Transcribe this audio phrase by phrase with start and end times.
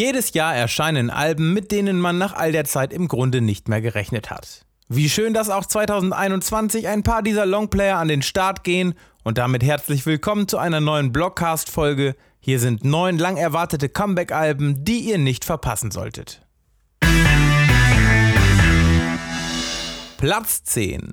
[0.00, 3.82] Jedes Jahr erscheinen Alben, mit denen man nach all der Zeit im Grunde nicht mehr
[3.82, 4.64] gerechnet hat.
[4.88, 8.94] Wie schön, dass auch 2021 ein paar dieser Longplayer an den Start gehen
[9.24, 12.16] und damit herzlich willkommen zu einer neuen Blogcast-Folge.
[12.40, 16.40] Hier sind neun lang erwartete Comeback-Alben, die ihr nicht verpassen solltet.
[20.16, 21.12] Platz 10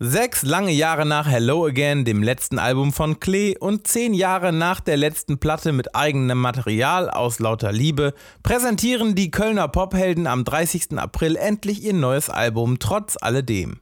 [0.00, 4.80] Sechs lange Jahre nach Hello Again, dem letzten Album von Klee, und zehn Jahre nach
[4.80, 8.12] der letzten Platte mit eigenem Material aus lauter Liebe,
[8.42, 10.98] präsentieren die Kölner Pophelden am 30.
[10.98, 13.78] April endlich ihr neues Album trotz alledem.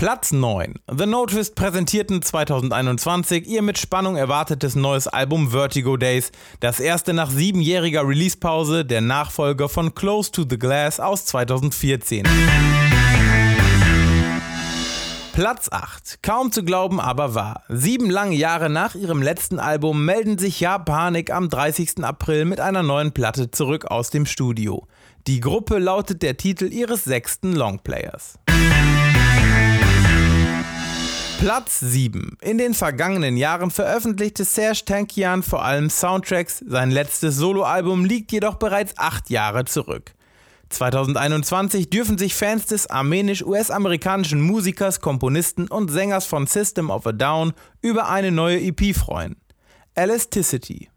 [0.00, 0.76] Platz 9.
[0.90, 7.28] The Noticed präsentierten 2021 ihr mit Spannung erwartetes neues Album Vertigo Days, das erste nach
[7.28, 12.26] siebenjähriger Releasepause, der Nachfolger von Close to the Glass aus 2014.
[15.34, 16.22] Platz 8.
[16.22, 17.64] Kaum zu glauben, aber wahr.
[17.68, 22.02] Sieben lange Jahre nach ihrem letzten Album melden sich Japanik am 30.
[22.02, 24.86] April mit einer neuen Platte zurück aus dem Studio.
[25.26, 28.38] Die Gruppe lautet der Titel ihres sechsten Longplayers.
[31.40, 32.36] Platz 7.
[32.42, 38.56] In den vergangenen Jahren veröffentlichte Serge Tankian vor allem Soundtracks, sein letztes Soloalbum liegt jedoch
[38.56, 40.12] bereits acht Jahre zurück.
[40.68, 47.54] 2021 dürfen sich Fans des armenisch-US-amerikanischen Musikers, Komponisten und Sängers von System of a Down
[47.80, 49.36] über eine neue EP freuen.
[49.94, 50.90] Elasticity.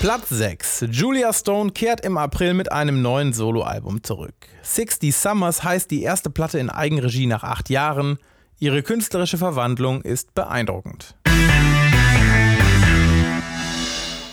[0.00, 0.86] Platz 6.
[0.90, 4.34] Julia Stone kehrt im April mit einem neuen Soloalbum zurück.
[4.62, 8.18] 60 Summers heißt die erste Platte in Eigenregie nach acht Jahren.
[8.58, 11.16] Ihre künstlerische Verwandlung ist beeindruckend.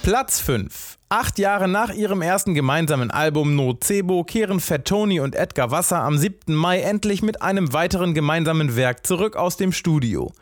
[0.04, 1.00] Platz 5.
[1.08, 6.18] Acht Jahre nach ihrem ersten gemeinsamen Album Nocebo kehren Fat Tony und Edgar Wasser am
[6.18, 6.54] 7.
[6.54, 10.34] Mai endlich mit einem weiteren gemeinsamen Werk zurück aus dem Studio.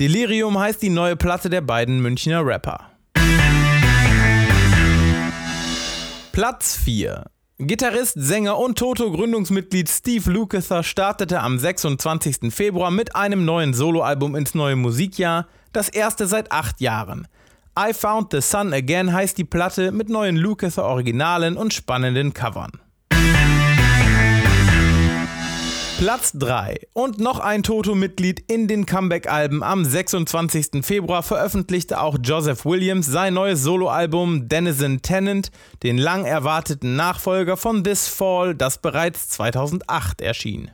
[0.00, 2.93] Delirium heißt die neue Platte der beiden Münchner Rapper.
[6.34, 7.26] Platz 4.
[7.58, 12.52] Gitarrist, Sänger und Toto-Gründungsmitglied Steve Lukather startete am 26.
[12.52, 17.28] Februar mit einem neuen Soloalbum ins neue Musikjahr, das erste seit acht Jahren.
[17.78, 22.80] I Found the Sun Again heißt die Platte mit neuen Lukather-Originalen und spannenden Covern.
[25.98, 29.62] Platz 3 und noch ein Toto-Mitglied in den Comeback-Alben.
[29.62, 30.84] Am 26.
[30.84, 35.52] Februar veröffentlichte auch Joseph Williams sein neues Soloalbum Denizen Tennant,
[35.84, 40.72] den lang erwarteten Nachfolger von This Fall, das bereits 2008 erschien.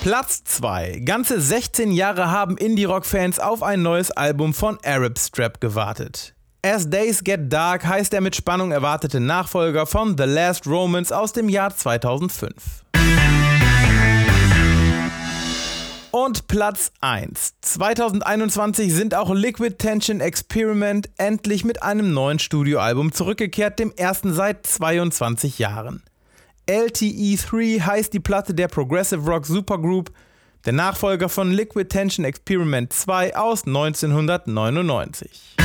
[0.00, 1.02] Platz 2.
[1.04, 6.33] Ganze 16 Jahre haben Indie-Rock-Fans auf ein neues Album von Arab Strap gewartet.
[6.66, 11.34] As Days Get Dark heißt der mit Spannung erwartete Nachfolger von The Last Romance aus
[11.34, 12.54] dem Jahr 2005.
[16.10, 17.56] Und Platz 1.
[17.60, 24.66] 2021 sind auch Liquid Tension Experiment endlich mit einem neuen Studioalbum zurückgekehrt, dem ersten seit
[24.66, 26.02] 22 Jahren.
[26.66, 30.10] LTE3 heißt die Platte der Progressive Rock Supergroup,
[30.64, 35.56] der Nachfolger von Liquid Tension Experiment 2 aus 1999.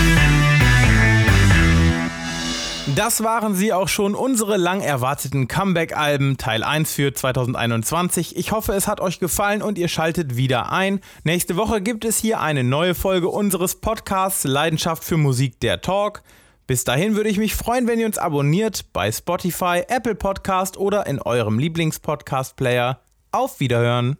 [2.95, 8.35] Das waren sie auch schon, unsere lang erwarteten Comeback-Alben Teil 1 für 2021.
[8.35, 10.99] Ich hoffe, es hat euch gefallen und ihr schaltet wieder ein.
[11.23, 16.23] Nächste Woche gibt es hier eine neue Folge unseres Podcasts Leidenschaft für Musik der Talk.
[16.67, 21.07] Bis dahin würde ich mich freuen, wenn ihr uns abonniert bei Spotify, Apple Podcast oder
[21.07, 22.99] in eurem Lieblingspodcast-Player.
[23.31, 24.17] Auf Wiederhören!